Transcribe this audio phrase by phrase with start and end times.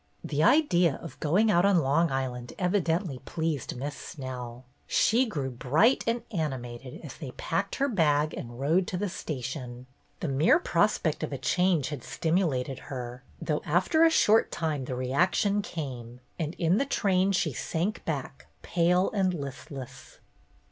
[0.23, 4.65] The idea of going out on Long Island evi dently pleased Miss Snell.
[4.87, 9.85] She grew bright and animated as they packed her bag and rode to the station.
[10.19, 14.95] The mere^ prospect of a change had stimulated her, though after a short time the
[14.95, 20.17] reaction came, and in the train she sank back pale and listless.